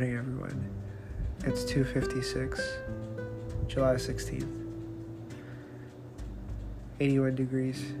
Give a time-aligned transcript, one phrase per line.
[0.00, 0.70] morning, everyone.
[1.44, 2.58] It's 2:56,
[3.66, 4.48] July 16th.
[7.00, 7.92] 81 degrees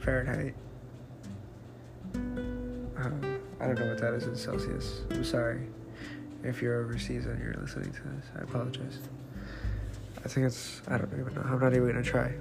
[0.00, 0.56] Fahrenheit.
[2.16, 5.02] Um, I don't know what that is in Celsius.
[5.12, 5.68] I'm sorry
[6.42, 8.26] if you're overseas and you're listening to this.
[8.36, 8.98] I apologize.
[10.24, 11.42] I think it's I don't even know.
[11.42, 12.32] I'm not even gonna try.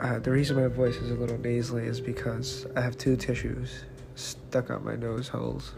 [0.00, 3.84] Uh, the reason my voice is a little nasally is because I have two tissues
[4.14, 5.74] stuck up my nose holes,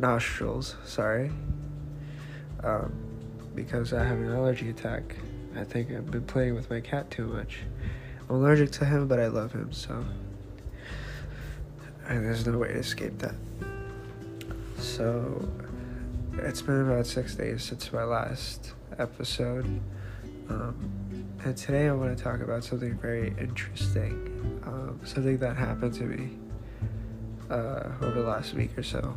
[0.00, 0.76] nostrils.
[0.84, 1.30] Sorry.
[2.62, 2.92] Um,
[3.54, 5.16] because I have an allergy attack.
[5.56, 7.60] I think I've been playing with my cat too much.
[8.28, 10.04] I'm allergic to him, but I love him, so.
[12.06, 13.34] And there's no way to escape that.
[14.78, 15.48] So,
[16.34, 19.80] it's been about six days since my last episode.
[20.48, 20.90] Um,
[21.44, 24.60] and today I want to talk about something very interesting.
[24.64, 26.36] Um, something that happened to me
[27.50, 29.16] uh, over the last week or so.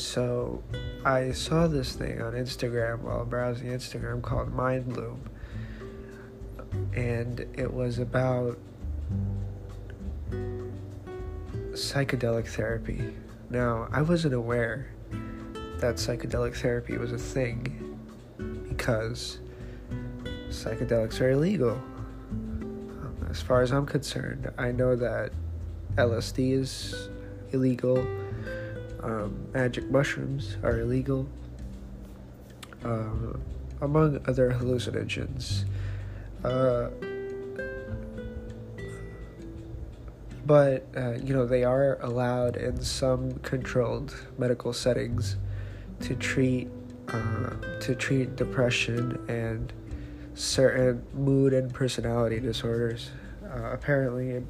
[0.00, 0.62] So,
[1.04, 5.18] I saw this thing on Instagram while browsing Instagram called Mindbloom.
[6.94, 8.58] And it was about
[11.72, 13.14] psychedelic therapy.
[13.48, 14.90] Now, I wasn't aware
[15.78, 17.98] that psychedelic therapy was a thing
[18.68, 19.38] because
[20.48, 21.80] psychedelics are illegal.
[22.30, 25.32] Um, as far as I'm concerned, I know that
[25.96, 27.08] LSD is
[27.52, 28.06] illegal,
[29.02, 31.26] um, magic mushrooms are illegal,
[32.84, 33.40] um,
[33.80, 35.64] among other hallucinogens.
[36.44, 36.90] Uh,
[40.46, 45.36] but uh, you know they are allowed in some controlled medical settings
[46.00, 46.68] to treat
[47.08, 49.72] uh, to treat depression and
[50.34, 53.10] certain mood and personality disorders.
[53.44, 54.44] Uh, apparently, it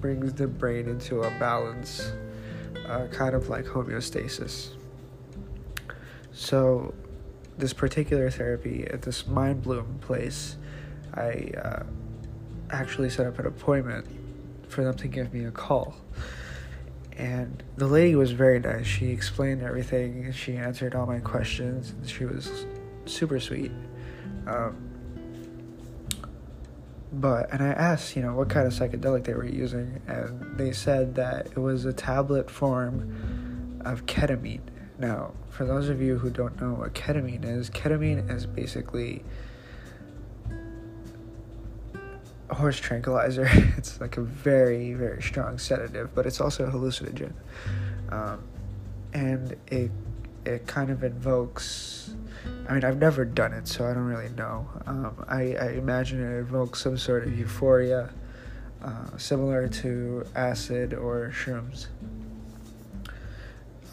[0.00, 2.12] brings the brain into a balance,
[2.86, 4.70] uh, kind of like homeostasis.
[6.32, 6.94] So,
[7.56, 10.56] this particular therapy at this Mindbloom place,
[11.14, 11.82] I uh,
[12.70, 14.06] actually set up an appointment
[14.68, 15.94] for them to give me a call.
[17.16, 18.86] And the lady was very nice.
[18.86, 20.32] She explained everything.
[20.32, 21.94] She answered all my questions.
[22.06, 22.66] She was
[23.06, 23.70] super sweet.
[24.46, 24.83] Um,
[27.20, 30.72] but and I asked, you know, what kind of psychedelic they were using, and they
[30.72, 34.60] said that it was a tablet form of ketamine.
[34.98, 39.24] Now, for those of you who don't know what ketamine is, ketamine is basically
[42.50, 43.48] a horse tranquilizer.
[43.76, 47.32] It's like a very, very strong sedative, but it's also a hallucinogen.
[48.10, 48.42] Um,
[49.12, 49.90] and it
[50.44, 52.13] it kind of invokes.
[52.68, 54.66] I mean, I've never done it, so I don't really know.
[54.86, 58.10] Um, I, I imagine it evokes some sort of euphoria,
[58.82, 61.88] uh, similar to acid or shrooms,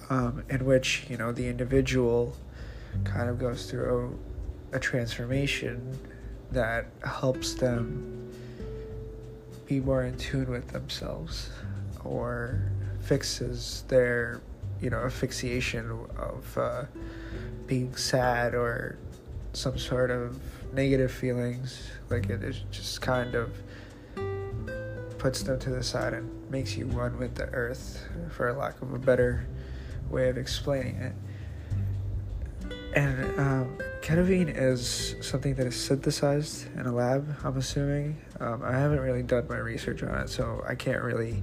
[0.10, 2.36] um, in which you know the individual
[3.04, 4.18] kind of goes through
[4.72, 5.98] a, a transformation
[6.52, 8.32] that helps them
[9.66, 11.50] be more in tune with themselves
[12.04, 12.62] or
[13.02, 14.42] fixes their
[14.82, 16.84] you know asphyxiation of uh,
[17.68, 18.98] being sad or
[19.54, 20.40] some sort of
[20.74, 23.52] negative feelings like it is just kind of
[25.18, 28.94] puts them to the side and makes you one with the earth for lack of
[28.94, 29.46] a better
[30.10, 31.14] way of explaining it
[32.94, 38.18] and um, ketamine is something that is synthesized in a lab, I'm assuming.
[38.40, 41.42] Um, I haven't really done my research on it, so I can't really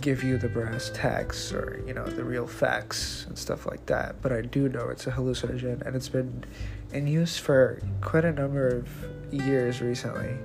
[0.00, 4.20] give you the brass tacks or, you know, the real facts and stuff like that.
[4.22, 6.44] But I do know it's a hallucinogen, and it's been
[6.92, 8.88] in use for quite a number of
[9.30, 10.36] years recently.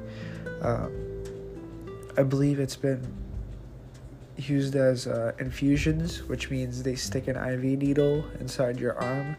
[0.62, 0.92] Um,
[2.18, 3.02] I believe it's been
[4.38, 9.36] used as uh, infusions, which means they stick an IV needle inside your arm,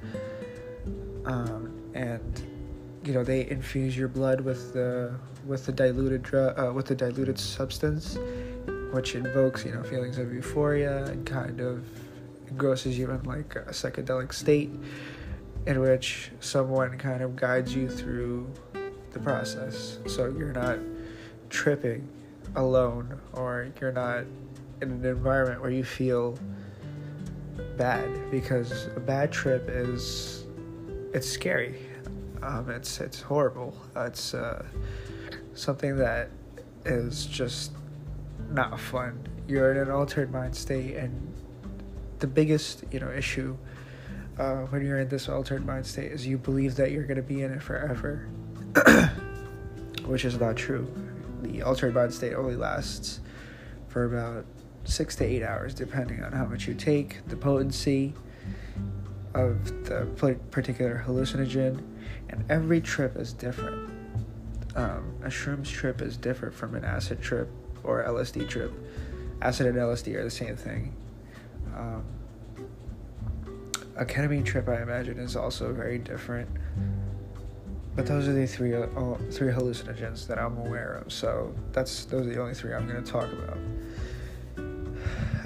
[1.25, 2.43] um, and
[3.05, 5.15] you know they infuse your blood with the
[5.47, 8.19] with the diluted drug uh, with the diluted substance,
[8.97, 11.85] which invokes you know feelings of euphoria and kind of
[12.49, 14.71] engrosses you in like a psychedelic state,
[15.67, 18.51] in which someone kind of guides you through
[19.13, 20.79] the process, so you're not
[21.51, 22.09] tripping
[22.55, 24.25] alone or you're not
[24.81, 26.39] in an environment where you feel
[27.77, 30.47] bad because a bad trip is
[31.13, 31.77] it's scary.
[32.43, 33.77] Um, it's it's horrible.
[33.95, 34.65] It's uh,
[35.55, 36.31] something that
[36.87, 37.73] is just
[38.51, 39.27] not fun.
[39.49, 41.33] You're in an altered mind state and
[42.19, 43.57] the biggest you know issue
[44.39, 47.23] uh, when you're in this altered mind state is you believe that you're going to
[47.23, 48.29] be in it forever
[50.07, 50.91] which is not true.
[51.43, 53.21] The altered mind state only lasts
[53.89, 54.45] for about
[54.85, 58.15] six to eight hours, depending on how much you take, the potency
[59.35, 60.07] of the
[60.51, 61.83] particular hallucinogen,
[62.29, 63.91] and every trip is different.
[64.75, 67.49] Um, a shrooms trip is different from an acid trip
[67.87, 68.73] or LSD trip.
[69.43, 70.95] Acid and LSD are the same thing.
[71.77, 72.05] Um,
[73.97, 76.49] a ketamine trip, I imagine, is also very different.
[77.95, 78.73] But those are the three
[79.31, 81.13] three hallucinogens that I'm aware of.
[81.13, 83.59] So that's those are the only three I'm going to talk about.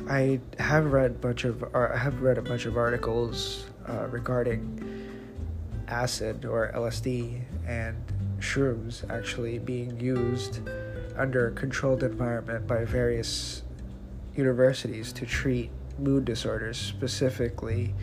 [0.08, 5.08] I have read bunch of I have read a bunch of articles uh, regarding
[5.86, 7.96] acid or LSD and
[8.40, 10.60] shrooms actually being used
[11.20, 13.62] under a controlled environment by various
[14.34, 17.94] universities to treat mood disorders, specifically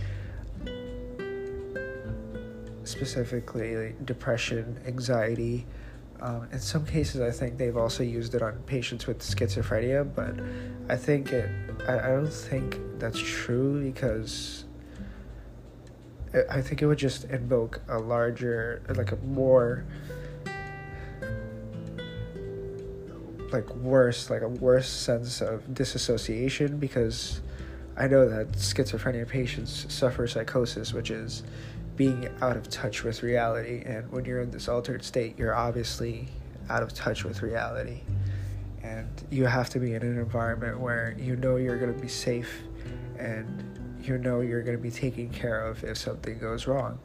[2.84, 5.66] specifically depression, anxiety.
[6.22, 10.34] Um, in some cases, I think they've also used it on patients with schizophrenia, but
[10.90, 11.50] I think it.
[11.88, 14.66] I, I don't think that's true because
[16.50, 19.86] I think it would just invoke a larger, like a more,
[23.52, 27.42] like worse, like a worse sense of disassociation because
[27.96, 31.44] I know that schizophrenia patients suffer psychosis, which is
[31.96, 33.82] being out of touch with reality.
[33.86, 36.28] And when you're in this altered state, you're obviously
[36.70, 38.02] out of touch with reality.
[38.84, 42.08] And you have to be in an environment where you know you're going to be
[42.08, 42.62] safe
[43.18, 47.00] and you know you're going to be taken care of if something goes wrong.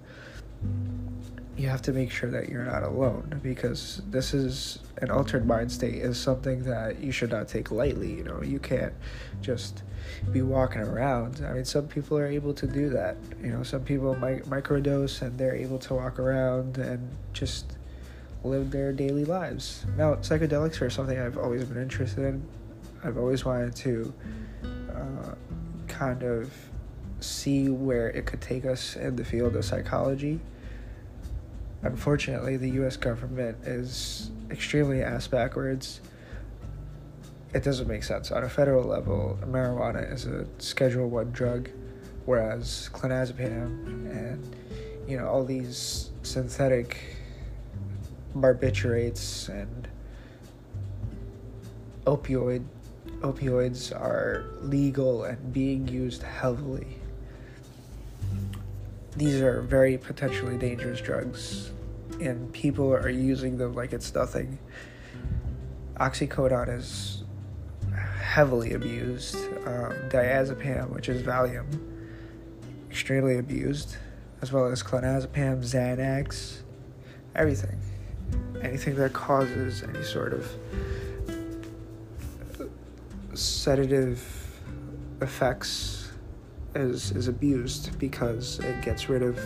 [1.56, 5.70] You have to make sure that you're not alone because this is an altered mind
[5.70, 8.12] state is something that you should not take lightly.
[8.12, 8.94] You know, you can't
[9.42, 9.82] just
[10.32, 11.44] be walking around.
[11.46, 13.16] I mean, some people are able to do that.
[13.42, 17.76] You know, some people mic- microdose and they're able to walk around and just
[18.44, 19.84] live their daily lives.
[19.96, 22.42] Now, psychedelics are something I've always been interested in.
[23.04, 24.12] I've always wanted to
[24.94, 25.34] uh,
[25.88, 26.52] kind of
[27.20, 30.40] see where it could take us in the field of psychology.
[31.82, 36.00] Unfortunately, the US government is extremely ass backwards
[37.54, 38.30] it doesn't make sense.
[38.30, 41.68] On a federal level, marijuana is a Schedule One drug,
[42.24, 44.56] whereas clonazepam and
[45.06, 46.98] you know all these synthetic
[48.34, 49.88] barbiturates and
[52.06, 52.64] opioid
[53.20, 57.01] opioids are legal and being used heavily.
[59.16, 61.70] These are very potentially dangerous drugs,
[62.20, 64.58] and people are using them like it's nothing.
[65.96, 67.22] Oxycodone is
[67.92, 69.36] heavily abused.
[69.66, 71.66] Um, diazepam, which is Valium,
[72.90, 73.96] extremely abused,
[74.40, 76.62] as well as clonazepam, Xanax,
[77.34, 77.78] everything.
[78.62, 80.50] Anything that causes any sort of
[83.34, 84.24] sedative
[85.20, 85.91] effects
[86.74, 89.38] is is abused because it gets rid of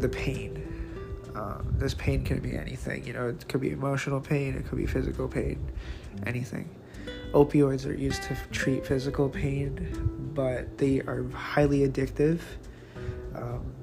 [0.00, 0.60] the pain.
[1.34, 3.28] Um, this pain can be anything, you know.
[3.28, 5.58] It could be emotional pain, it could be physical pain,
[6.26, 6.68] anything
[7.34, 12.40] opioids are used to treat physical pain, but they are highly addictive.
[13.34, 13.74] Um,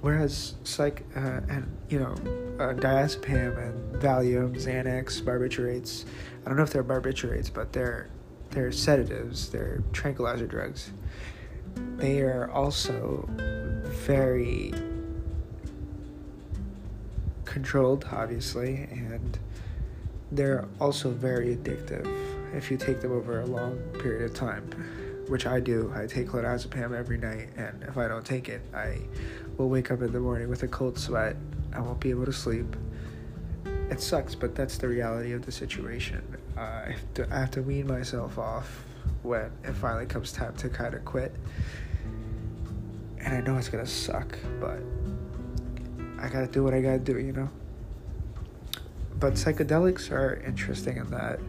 [0.00, 2.12] whereas psych uh, and you know
[2.58, 6.06] uh, diazepam and Valium, Xanax, barbiturates.
[6.44, 8.08] I don't know if they're barbiturates, but they're
[8.50, 9.50] they're sedatives.
[9.50, 10.90] They're tranquilizer drugs.
[11.96, 13.28] They are also
[14.06, 14.72] very
[17.44, 19.38] controlled, obviously, and
[20.30, 22.06] they're also very addictive
[22.54, 24.62] if you take them over a long period of time,
[25.28, 25.92] which I do.
[25.94, 28.98] I take clonazepam every night, and if I don't take it, I
[29.56, 31.36] will wake up in the morning with a cold sweat.
[31.72, 32.76] I won't be able to sleep.
[33.90, 36.22] It sucks, but that's the reality of the situation.
[36.56, 38.84] Uh, I, have to, I have to wean myself off
[39.26, 41.34] when it finally comes time to kind of quit.
[43.18, 44.80] And I know it's gonna suck, but
[46.18, 47.50] I gotta do what I gotta do, you know?
[49.18, 51.40] But psychedelics are interesting in that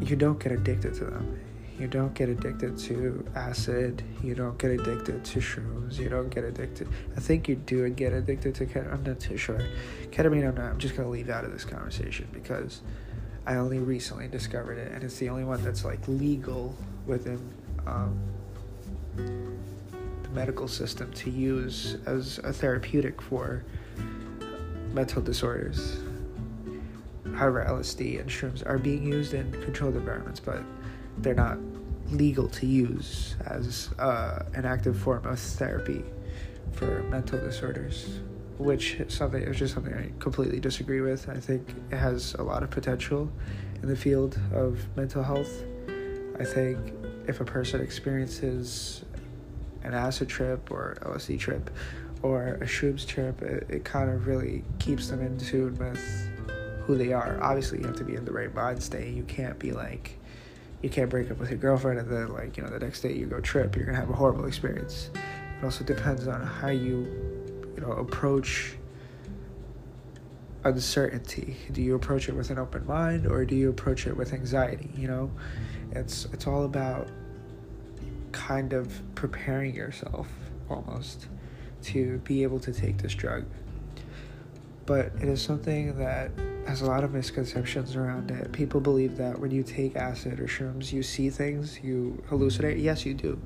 [0.00, 1.40] you don't get addicted to them.
[1.78, 4.02] You don't get addicted to acid.
[4.22, 5.98] You don't get addicted to shrooms.
[5.98, 6.88] You don't get addicted.
[7.16, 8.92] I think you do get addicted to ketamine.
[8.92, 9.60] I'm not too sure.
[10.10, 10.70] Ketamine, I'm not.
[10.70, 12.80] I'm just gonna leave out of this conversation because
[13.46, 16.76] I only recently discovered it, and it's the only one that's like legal
[17.06, 17.40] within
[17.86, 18.18] um,
[19.16, 23.64] the medical system to use as a therapeutic for
[24.92, 26.00] mental disorders.
[27.36, 30.62] However, LSD and shrooms are being used in controlled environments, but
[31.18, 31.58] they're not
[32.10, 36.04] legal to use as uh, an active form of therapy
[36.72, 38.20] for mental disorders,
[38.58, 41.28] which is something is just something I completely disagree with.
[41.28, 43.30] I think it has a lot of potential
[43.82, 45.50] in the field of mental health.
[46.38, 46.78] I think
[47.26, 49.04] if a person experiences
[49.82, 51.70] an acid trip or LSD trip
[52.22, 56.00] or a shrooms trip, it, it kind of really keeps them in tune with
[56.86, 57.38] who they are.
[57.42, 59.14] Obviously, you have to be in the right mind state.
[59.14, 60.18] You can't be like,
[60.82, 63.12] you can't break up with your girlfriend and then like you know the next day
[63.12, 63.76] you go trip.
[63.76, 65.10] You're gonna have a horrible experience.
[65.14, 67.35] It also depends on how you,
[67.76, 68.76] you know, approach
[70.64, 71.56] uncertainty.
[71.72, 74.90] Do you approach it with an open mind or do you approach it with anxiety?
[74.96, 75.30] You know,
[75.92, 77.08] it's it's all about
[78.32, 80.28] kind of preparing yourself
[80.68, 81.28] almost
[81.82, 83.44] to be able to take this drug.
[84.86, 86.30] But it is something that
[86.66, 88.52] has a lot of misconceptions around it.
[88.52, 92.82] People believe that when you take acid or shrooms, you see things, you hallucinate.
[92.82, 93.40] Yes, you do.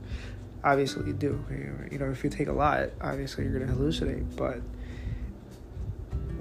[0.63, 1.45] Obviously, you do.
[1.91, 4.37] You know, if you take a lot, obviously you're going to hallucinate.
[4.37, 4.61] But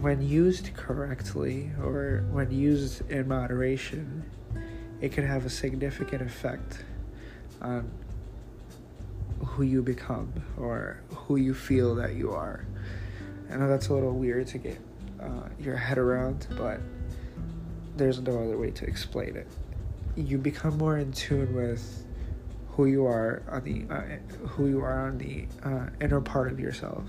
[0.01, 4.23] when used correctly or when used in moderation,
[5.01, 6.83] it can have a significant effect
[7.61, 7.89] on
[9.45, 12.65] who you become or who you feel that you are.
[13.51, 14.79] I know that's a little weird to get
[15.21, 16.79] uh, your head around, but
[17.95, 19.47] there's no other way to explain it.
[20.15, 22.05] You become more in tune with
[22.79, 26.61] who you are on the uh, who you are on the uh, inner part of
[26.61, 27.03] yourself.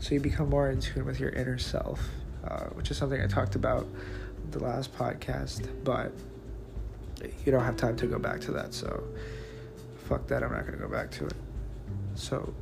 [0.00, 2.00] So you become more in tune with your inner self,
[2.42, 3.86] uh, which is something I talked about
[4.50, 6.10] the last podcast, but
[7.44, 8.74] you don't have time to go back to that.
[8.74, 9.04] So
[10.08, 10.42] fuck that.
[10.42, 11.34] I'm not gonna go back to it.
[12.16, 12.52] So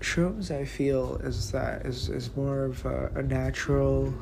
[0.00, 4.14] shrooms I feel is that is, is more of a, a natural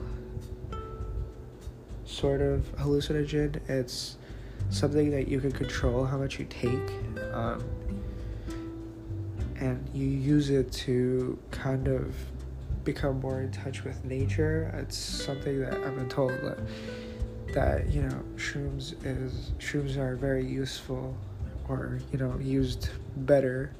[2.05, 3.61] sort of hallucinogen.
[3.71, 4.17] It's
[4.71, 6.91] something that you can control how much you take,
[7.33, 7.65] um,
[9.57, 12.15] and you use it to kind of
[12.85, 14.73] become more in touch with nature.
[14.79, 16.59] It's something that I've been told that
[17.53, 21.17] that you know shrooms is shrooms are very useful,
[21.69, 23.73] or you know used better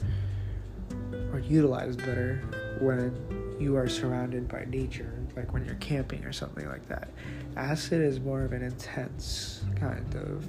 [1.33, 2.43] or utilized better
[2.81, 3.15] when
[3.61, 7.09] you are surrounded by nature, like when you're camping or something like that.
[7.57, 10.45] Acid is more of an intense kind of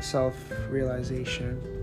[0.00, 0.34] self
[0.70, 1.75] realization.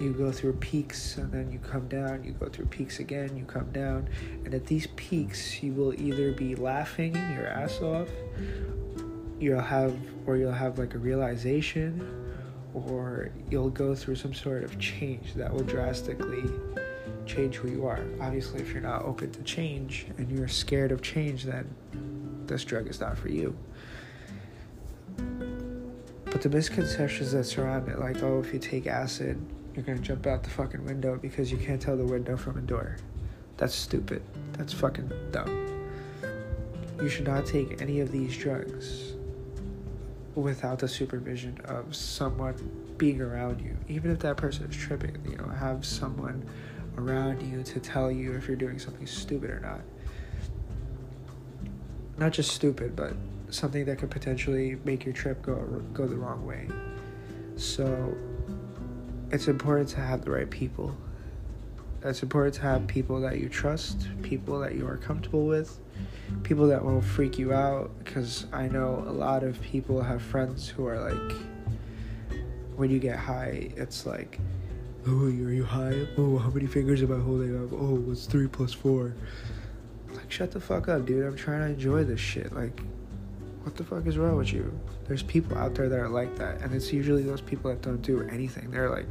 [0.00, 3.44] You go through peaks and then you come down, you go through peaks again, you
[3.44, 4.08] come down,
[4.44, 8.08] and at these peaks, you will either be laughing your ass off,
[9.40, 12.00] you'll have, or you'll have like a realization,
[12.74, 16.44] or you'll go through some sort of change that will drastically
[17.26, 18.00] change who you are.
[18.20, 21.68] Obviously, if you're not open to change and you're scared of change, then
[22.46, 23.56] this drug is not for you.
[26.24, 29.40] But the misconceptions that surround it, like, oh, if you take acid,
[29.78, 32.60] you're gonna jump out the fucking window because you can't tell the window from a
[32.60, 32.96] door.
[33.56, 34.22] That's stupid.
[34.54, 35.66] That's fucking dumb.
[37.00, 39.12] You should not take any of these drugs
[40.34, 42.56] without the supervision of someone
[42.96, 43.76] being around you.
[43.88, 46.44] Even if that person is tripping, you know, have someone
[46.96, 49.80] around you to tell you if you're doing something stupid or not.
[52.16, 53.14] Not just stupid, but
[53.50, 55.54] something that could potentially make your trip go
[55.92, 56.68] go the wrong way.
[57.54, 58.16] So
[59.30, 60.96] it's important to have the right people.
[62.02, 65.78] It's important to have people that you trust, people that you are comfortable with,
[66.42, 70.68] people that won't freak you out because I know a lot of people have friends
[70.68, 71.36] who are like
[72.76, 74.38] when you get high, it's like
[75.08, 76.06] oh, are you high?
[76.16, 77.72] Oh, how many fingers am I holding up?
[77.72, 79.14] Oh, what's three plus four?
[80.10, 81.24] Like, shut the fuck up, dude.
[81.24, 82.52] I'm trying to enjoy this shit.
[82.52, 82.80] Like,
[83.68, 84.72] what the fuck is wrong with you?
[85.06, 88.00] There's people out there that are like that, and it's usually those people that don't
[88.00, 88.70] do anything.
[88.70, 89.06] They're like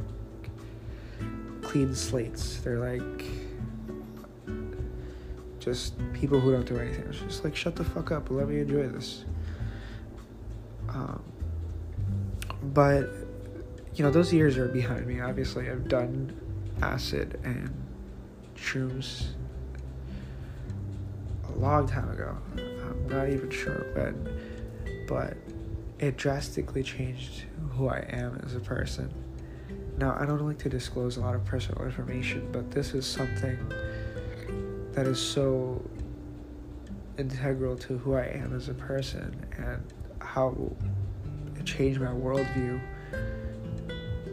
[1.62, 2.58] clean slates.
[2.58, 3.24] They're like
[5.60, 7.04] just people who don't do anything.
[7.08, 8.30] It's just like, shut the fuck up.
[8.30, 9.24] Let me enjoy this.
[10.88, 11.22] Um,
[12.74, 13.08] but
[13.94, 15.20] you know, those years are behind me.
[15.20, 16.36] Obviously, I've done
[16.82, 17.72] acid and
[18.56, 19.28] shrooms
[21.48, 22.36] a long time ago.
[22.56, 24.27] I'm not even sure when,
[25.08, 25.36] but
[25.98, 29.12] it drastically changed who I am as a person.
[29.96, 33.58] Now, I don't like to disclose a lot of personal information, but this is something
[34.92, 35.82] that is so
[37.18, 39.82] integral to who I am as a person and
[40.20, 40.54] how
[41.58, 42.80] it changed my worldview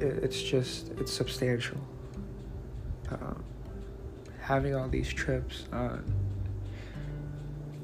[0.02, 1.78] it's just it's substantial.
[3.10, 3.44] Um,
[4.40, 6.04] having all these trips on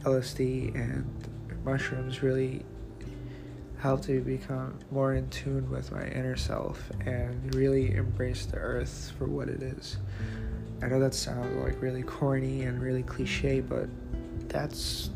[0.01, 1.05] LSD and
[1.63, 2.65] mushrooms really
[3.81, 9.11] helped me become more in tune with my inner self and really embrace the earth
[9.17, 9.97] for what it is.
[10.83, 13.89] I know that sounds like really corny and really cliche, but
[14.47, 15.09] that's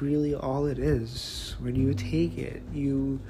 [0.00, 1.56] really all it is.
[1.60, 3.20] When you take it, you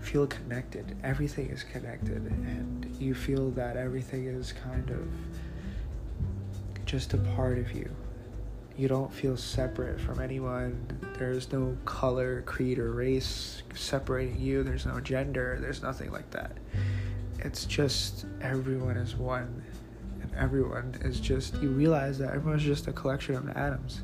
[0.00, 0.96] feel connected.
[1.04, 5.06] Everything is connected, and you feel that everything is kind of
[6.86, 7.90] just a part of you.
[8.76, 10.86] You don't feel separate from anyone.
[11.18, 14.62] There's no color, creed, or race separating you.
[14.62, 15.58] There's no gender.
[15.60, 16.52] There's nothing like that.
[17.40, 19.62] It's just everyone is one.
[20.22, 24.02] And everyone is just, you realize that everyone's just a collection of atoms.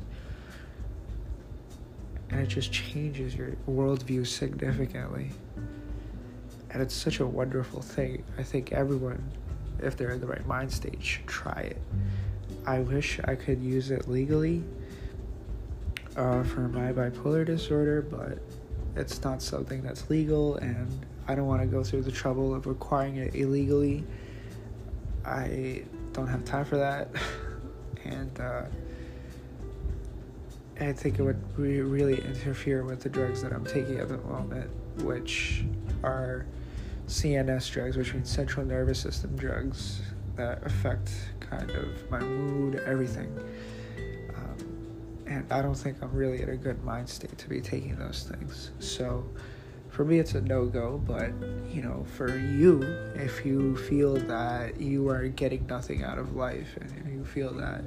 [2.29, 5.31] And it just changes your worldview significantly.
[6.69, 8.23] And it's such a wonderful thing.
[8.37, 9.31] I think everyone,
[9.81, 11.81] if they're in the right mind state, should try it.
[12.65, 14.63] I wish I could use it legally
[16.15, 18.39] uh, for my bipolar disorder, but
[18.95, 22.67] it's not something that's legal, and I don't want to go through the trouble of
[22.67, 24.03] acquiring it illegally.
[25.25, 27.09] I don't have time for that,
[28.03, 28.63] and uh,
[30.79, 34.17] I think it would re- really interfere with the drugs that I'm taking at the
[34.19, 34.69] moment,
[35.01, 35.63] which
[36.03, 36.45] are
[37.07, 40.01] CNS drugs, which means central nervous system drugs
[40.39, 43.27] that affect kind of my mood, everything.
[44.35, 47.95] Um, and I don't think I'm really in a good mind state to be taking
[47.97, 48.71] those things.
[48.79, 49.25] So
[49.89, 50.97] for me, it's a no go.
[51.05, 51.31] But,
[51.69, 52.83] you know, for you,
[53.15, 57.83] if you feel that you are getting nothing out of life and you feel that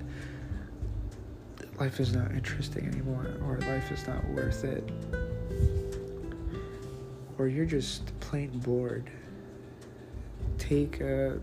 [1.80, 4.88] life is not interesting anymore or life is not worth it
[7.38, 9.10] or you're just plain bored
[10.58, 11.40] take a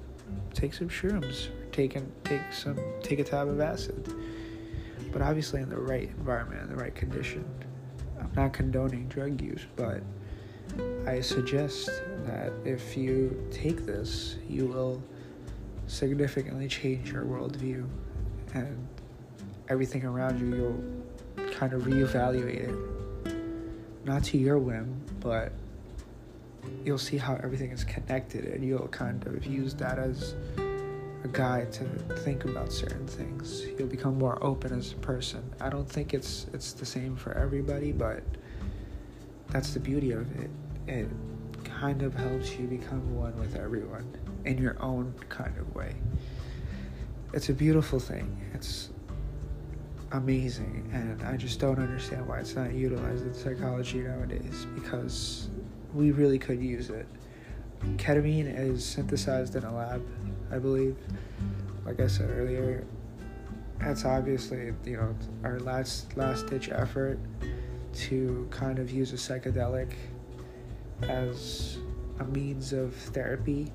[0.54, 4.14] take some shrooms, take a, take some take a tab of acid,
[5.12, 7.46] but obviously in the right environment, in the right condition.
[8.20, 10.02] I'm not condoning drug use, but
[11.08, 11.90] I suggest
[12.26, 15.02] that if you take this, you will
[15.88, 17.88] significantly change your worldview
[18.54, 18.88] and
[19.70, 20.56] everything around you.
[21.38, 23.36] You'll kind of reevaluate it,
[24.06, 25.52] not to your whim, but
[26.84, 30.36] you'll see how everything is connected and you'll kind of use that as
[31.24, 31.84] a guide to
[32.20, 33.66] think about certain things.
[33.78, 35.44] You'll become more open as a person.
[35.60, 38.24] I don't think it's it's the same for everybody but
[39.50, 40.50] that's the beauty of it.
[40.88, 41.10] It
[41.64, 45.96] kind of helps you become one with everyone in your own kind of way.
[47.34, 48.38] It's a beautiful thing.
[48.54, 48.90] It's
[50.12, 55.50] amazing and i just don't understand why it's not utilized in psychology nowadays because
[55.94, 57.08] we really could use it.
[57.98, 60.06] Ketamine is synthesized in a lab,
[60.52, 60.98] I believe.
[61.86, 62.86] Like I said earlier,
[63.80, 67.20] that's obviously you know our last last ditch effort
[67.94, 69.94] to kind of use a psychedelic
[71.04, 71.78] as
[72.20, 73.72] a means of therapy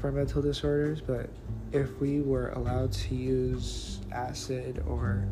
[0.00, 1.00] for mental disorders.
[1.00, 1.30] But
[1.72, 5.26] if we were allowed to use acid or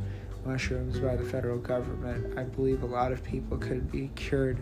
[0.45, 4.59] mushrooms by the federal government, I believe a lot of people could be cured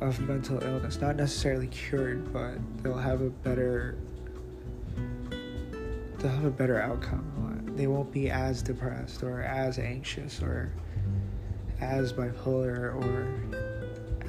[0.00, 1.00] of mental illness.
[1.00, 3.96] Not necessarily cured, but they'll have a better
[6.18, 7.72] they'll have a better outcome.
[7.76, 10.72] They won't be as depressed or as anxious or
[11.80, 13.28] as bipolar or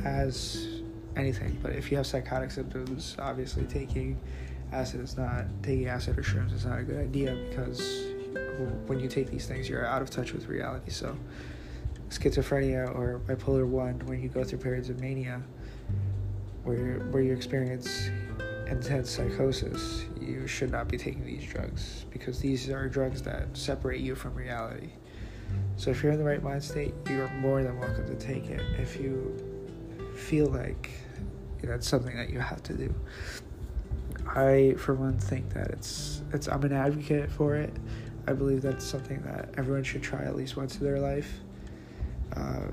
[0.06, 0.82] as
[1.16, 1.58] anything.
[1.62, 4.20] But if you have psychotic symptoms, obviously taking
[4.74, 7.80] acid is not taking acid or shrooms is not a good idea because
[8.86, 10.92] when you take these things, you're out of touch with reality.
[10.92, 11.16] So
[12.10, 15.42] schizophrenia or bipolar one, when you go through periods of mania,
[16.68, 18.10] where where you experience
[18.68, 24.02] intense psychosis, you should not be taking these drugs because these are drugs that separate
[24.02, 24.90] you from reality.
[25.78, 28.62] So if you're in the right mind state, you're more than welcome to take it.
[28.78, 29.34] If you
[30.16, 30.90] feel like
[31.62, 32.94] you know, it's something that you have to do.
[34.28, 36.48] I, for one, think that it's it's.
[36.48, 37.74] I'm an advocate for it.
[38.28, 41.40] I believe that's something that everyone should try at least once in their life.
[42.36, 42.72] Uh,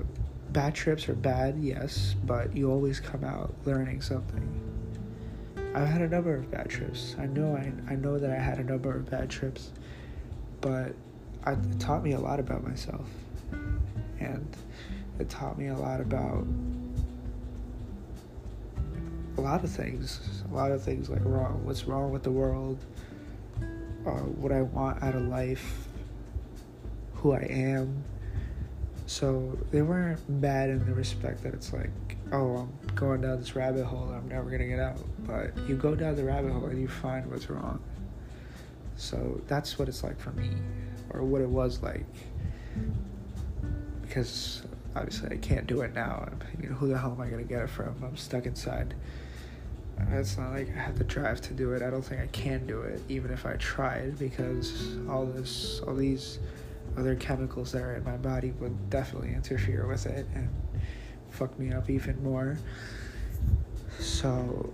[0.55, 4.49] bad trips are bad, yes, but you always come out learning something.
[5.75, 7.13] I've had a number of bad trips.
[7.19, 9.71] I know I, I know that I had a number of bad trips,
[10.61, 10.93] but
[11.43, 13.05] I, it taught me a lot about myself.
[14.21, 14.47] And
[15.19, 16.47] it taught me a lot about
[19.37, 20.21] a lot of things.
[20.49, 22.79] A lot of things like wrong what's wrong with the world,
[24.07, 25.89] uh, what I want out of life,
[27.15, 28.05] who I am
[29.07, 31.91] so they weren't bad in the respect that it's like,
[32.31, 34.97] oh, I'm going down this rabbit hole and I'm never gonna get out.
[35.19, 37.81] But you go down the rabbit hole and you find what's wrong.
[38.95, 40.51] So that's what it's like for me,
[41.11, 42.05] or what it was like.
[44.01, 44.63] Because
[44.95, 46.27] obviously I can't do it now.
[46.77, 47.95] Who the hell am I gonna get it from?
[48.03, 48.95] I'm stuck inside.
[50.11, 51.81] It's not like I have the drive to do it.
[51.81, 55.95] I don't think I can do it, even if I tried, because all this, all
[55.95, 56.39] these
[56.97, 60.49] other chemicals that are in my body would definitely interfere with it and
[61.29, 62.57] fuck me up even more.
[63.99, 64.71] So,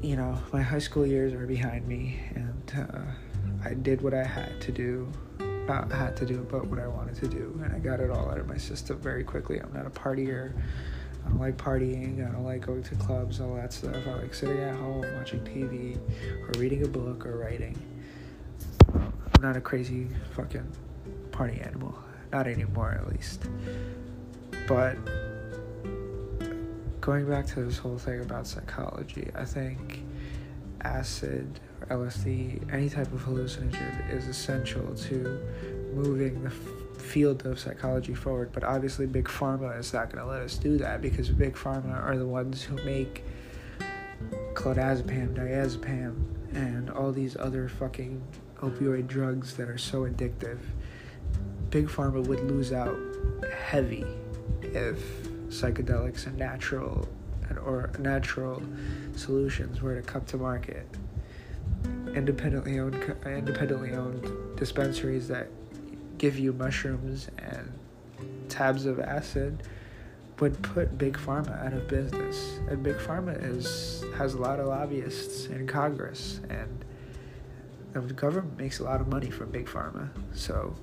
[0.00, 4.24] you know, my high school years are behind me, and uh, I did what I
[4.24, 5.10] had to do.
[5.66, 8.30] Not had to do, but what I wanted to do, and I got it all
[8.30, 9.60] out of my system very quickly.
[9.60, 10.52] I'm not a partier.
[11.24, 12.28] I don't like partying.
[12.28, 13.96] I don't like going to clubs, all that stuff.
[14.06, 15.96] I like sitting at home watching TV
[16.42, 17.78] or reading a book or writing.
[18.92, 20.70] I'm not a crazy fucking
[21.34, 21.94] party animal.
[22.32, 23.44] Not anymore, at least.
[24.66, 24.96] But
[27.00, 30.02] going back to this whole thing about psychology, I think
[30.82, 35.40] acid LSD, any type of hallucinogen, is essential to
[35.92, 38.50] moving the field of psychology forward.
[38.52, 42.02] But obviously, Big Pharma is not going to let us do that because Big Pharma
[42.02, 43.24] are the ones who make
[44.54, 46.14] clonazepam, diazepam,
[46.54, 48.22] and all these other fucking
[48.60, 50.58] opioid drugs that are so addictive.
[51.74, 52.96] Big Pharma would lose out
[53.52, 54.06] heavy
[54.62, 57.08] if psychedelics and natural
[57.48, 58.62] and or natural
[59.16, 60.86] solutions were to come to market.
[62.14, 62.94] Independently owned
[63.26, 65.48] independently owned dispensaries that
[66.16, 67.72] give you mushrooms and
[68.48, 69.64] tabs of acid
[70.38, 72.60] would put big pharma out of business.
[72.68, 76.84] And big pharma is has a lot of lobbyists in Congress and
[77.94, 80.08] the government makes a lot of money from big pharma.
[80.34, 80.76] So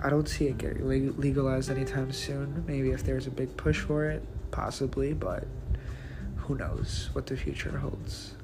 [0.00, 0.86] I don't see it getting
[1.18, 2.64] legalized anytime soon.
[2.66, 5.44] Maybe if there's a big push for it, possibly, but
[6.36, 8.34] who knows what the future holds.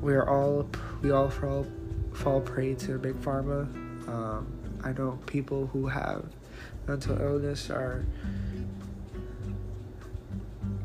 [0.00, 0.68] We are all
[1.00, 1.66] we all fall
[2.12, 3.62] fall prey to big pharma.
[4.08, 4.46] Um,
[4.84, 6.24] I know people who have
[6.86, 8.04] mental illness are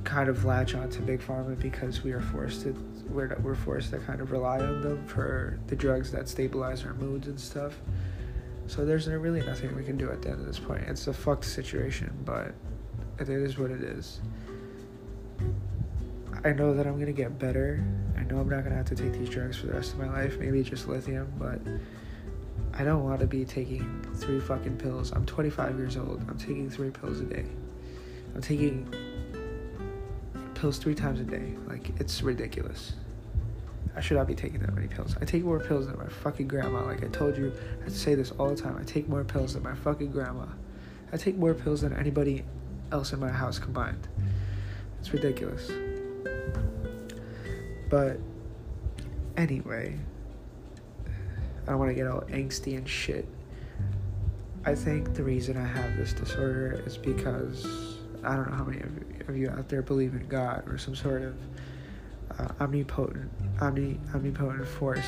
[0.03, 2.73] kind of latch onto big pharma because we are forced to
[3.09, 6.93] we're, we're forced to kind of rely on them for the drugs that stabilize our
[6.93, 7.79] moods and stuff.
[8.67, 10.83] So there's really nothing we can do at the end of this point.
[10.87, 12.53] It's a fucked situation, but
[13.19, 14.19] it is what it is.
[16.43, 17.83] I know that I'm gonna get better.
[18.17, 20.09] I know I'm not gonna have to take these drugs for the rest of my
[20.09, 20.37] life.
[20.37, 21.59] Maybe just lithium, but
[22.73, 25.11] I don't want to be taking three fucking pills.
[25.11, 26.23] I'm 25 years old.
[26.27, 27.45] I'm taking three pills a day.
[28.35, 28.93] I'm taking
[30.53, 31.55] pills three times a day.
[31.67, 32.93] Like it's ridiculous.
[33.97, 35.15] I should not be taking that many pills.
[35.19, 36.85] I take more pills than my fucking grandma.
[36.85, 37.51] Like I told you,
[37.83, 38.77] I say this all the time.
[38.79, 40.45] I take more pills than my fucking grandma.
[41.11, 42.45] I take more pills than anybody
[42.91, 44.07] else in my house combined.
[44.99, 45.71] It's ridiculous.
[47.89, 48.19] But
[49.35, 49.97] anyway,
[51.65, 53.27] I don't want to get all angsty and shit.
[54.63, 58.79] I think the reason I have this disorder is because I don't know how many
[59.27, 61.35] of you out there believe in God or some sort of
[62.39, 65.07] uh, omnipotent, omni, omnipotent force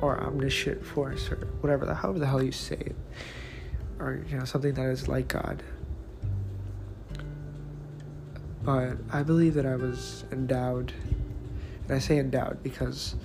[0.00, 2.96] or omniscient force or whatever the however the hell you say it,
[3.98, 5.62] or you know something that is like God.
[8.62, 10.92] But I believe that I was endowed,
[11.84, 13.16] and I say endowed because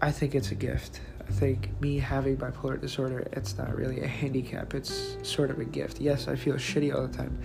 [0.00, 1.00] I think it's a gift.
[1.20, 4.72] I think me having bipolar disorder, it's not really a handicap.
[4.72, 6.00] It's sort of a gift.
[6.00, 7.38] Yes, I feel shitty all the time,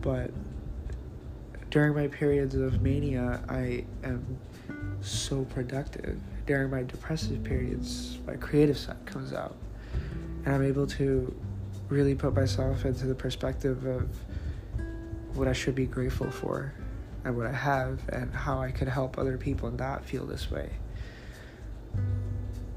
[0.00, 0.30] but
[1.72, 4.38] during my periods of mania, I am
[5.00, 6.20] so productive.
[6.46, 9.56] During my depressive periods, my creative side comes out.
[10.44, 11.34] And I'm able to
[11.88, 14.06] really put myself into the perspective of
[15.34, 16.74] what I should be grateful for
[17.24, 20.68] and what I have and how I could help other people not feel this way.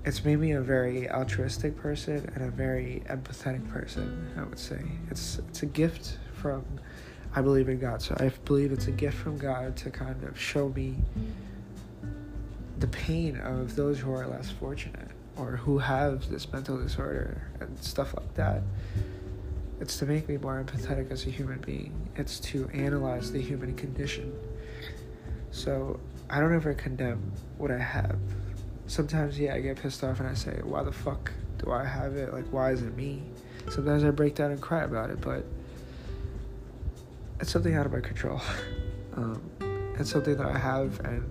[0.06, 4.80] It's made me a very altruistic person and a very empathetic person, I would say.
[5.12, 6.64] It's it's a gift from
[7.36, 8.02] I believe in God.
[8.02, 10.96] So I believe it's a gift from God to kind of show me
[12.80, 17.78] the pain of those who are less fortunate or who have this mental disorder and
[17.84, 18.62] stuff like that.
[19.82, 21.94] It's to make me more empathetic as a human being.
[22.16, 24.34] It's to analyze the human condition.
[25.52, 28.18] So I don't ever condemn what I have.
[28.88, 32.16] Sometimes, yeah, I get pissed off and I say, why the fuck do I have
[32.16, 32.32] it?
[32.32, 33.24] Like, why is it me?
[33.70, 35.44] Sometimes I break down and cry about it, but
[37.40, 38.42] it's something out of my control.
[39.16, 39.50] Um,
[39.98, 41.24] it's something that I have, and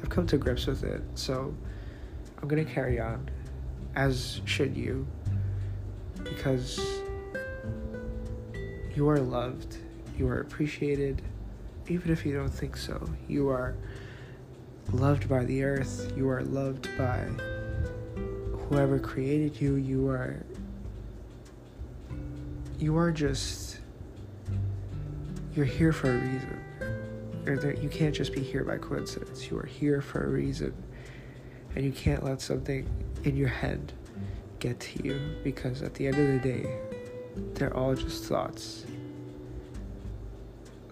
[0.00, 1.02] I've come to grips with it.
[1.16, 1.52] So
[2.40, 3.28] I'm gonna carry on,
[3.96, 5.06] as should you,
[6.22, 7.00] because
[8.94, 9.78] you are loved,
[10.16, 11.20] you are appreciated,
[11.88, 13.04] even if you don't think so.
[13.26, 13.74] You are
[14.92, 17.24] loved by the earth, you are loved by
[18.68, 20.44] whoever created you, you are
[22.78, 23.78] you are just
[25.56, 26.60] you're here for a reason.
[27.82, 29.50] You can't just be here by coincidence.
[29.50, 30.74] You are here for a reason.
[31.74, 32.86] And you can't let something
[33.24, 33.92] in your head
[34.58, 36.66] get to you because at the end of the day,
[37.54, 38.84] they're all just thoughts.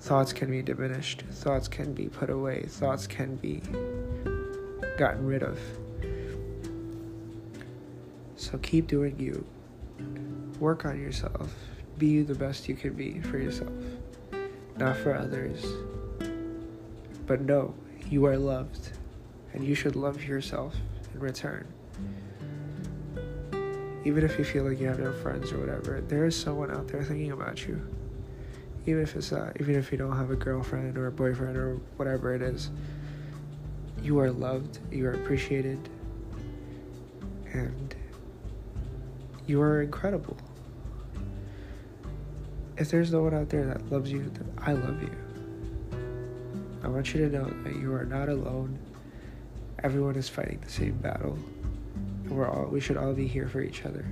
[0.05, 3.62] thoughts can be diminished, thoughts can be put away, thoughts can be
[4.98, 5.59] gotten rid of.
[8.37, 9.46] So keep doing you.
[10.61, 11.55] Work on yourself.
[11.96, 13.72] Be the best you can be for yourself,
[14.77, 15.65] not for others.
[17.27, 17.75] But know
[18.11, 18.91] you are loved,
[19.53, 20.75] and you should love yourself
[21.13, 21.67] in return.
[24.05, 26.89] Even if you feel like you have no friends or whatever, there is someone out
[26.89, 27.81] there thinking about you.
[28.87, 31.77] Even if it's not, even if you don't have a girlfriend or a boyfriend or
[31.97, 32.71] whatever it is,
[34.03, 35.79] you are loved, you are appreciated,
[37.53, 37.95] and
[39.47, 40.37] you are incredible.
[42.77, 45.15] If there's no one out there that loves you, then I love you.
[46.83, 48.79] I want you to know that you are not alone.
[49.83, 51.39] Everyone is fighting the same battle.
[52.25, 54.05] And we're all we should all be here for each other.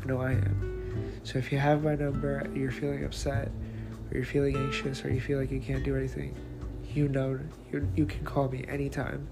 [0.00, 1.20] I know I am.
[1.24, 3.48] So if you have my number and you're feeling upset
[4.10, 6.36] or you're feeling anxious or you feel like you can't do anything,
[6.94, 7.38] you know
[7.72, 9.26] you, you can call me anytime.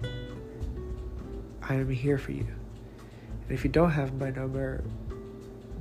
[1.62, 2.46] I am here for you.
[3.42, 4.82] And if you don't have my number,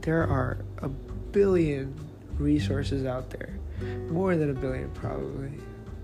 [0.02, 2.09] there are a billion
[2.40, 3.60] resources out there,
[4.10, 5.52] more than a billion probably,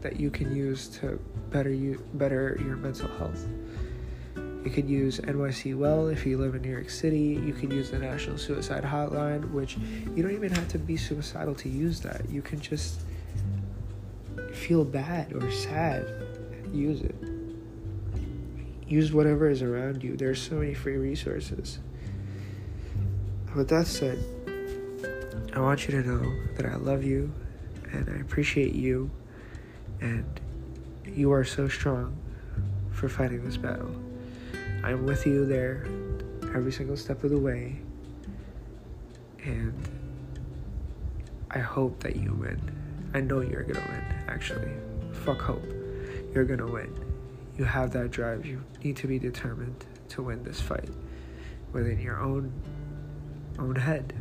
[0.01, 1.19] that you can use to
[1.49, 3.47] better you better your mental health.
[4.35, 7.39] You could use NYC Well if you live in New York City.
[7.45, 9.77] You could use the National Suicide Hotline, which
[10.15, 12.27] you don't even have to be suicidal to use that.
[12.29, 13.01] You can just
[14.53, 16.07] feel bad or sad,
[16.73, 17.15] use it.
[18.87, 20.15] Use whatever is around you.
[20.17, 21.79] There's so many free resources.
[23.55, 24.17] With that said,
[25.55, 27.33] I want you to know that I love you
[27.93, 29.09] and I appreciate you
[30.01, 30.25] and
[31.05, 32.17] you are so strong
[32.91, 33.95] for fighting this battle.
[34.83, 35.87] I'm with you there
[36.53, 37.79] every single step of the way
[39.45, 39.73] and
[41.51, 42.59] I hope that you win.
[43.13, 44.73] I know you're gonna win, actually.
[45.13, 45.63] Fuck hope.
[46.33, 46.93] You're gonna win.
[47.57, 48.45] You have that drive.
[48.45, 50.89] You need to be determined to win this fight
[51.71, 52.51] within your own
[53.57, 54.13] own head.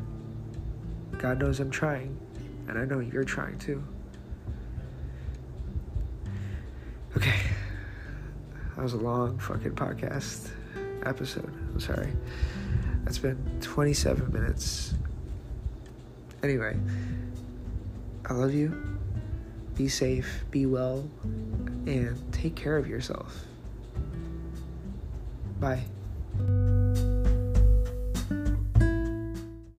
[1.19, 2.19] God knows I'm trying,
[2.69, 3.83] and I know you're trying too.
[7.17, 7.41] Okay.
[8.77, 10.51] That was a long fucking podcast
[11.07, 11.53] episode.
[11.73, 12.13] I'm sorry.
[13.05, 14.95] That's been 27 minutes.
[16.43, 16.77] Anyway,
[18.27, 18.99] I love you.
[19.77, 21.09] Be safe, be well,
[21.87, 23.45] and take care of yourself.
[25.61, 25.85] Bye.